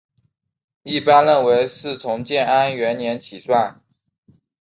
[0.81, 3.83] 一般认为是从建安元年起算。